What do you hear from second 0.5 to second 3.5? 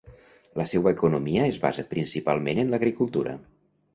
La seua economia es basa principalment en l'agricultura.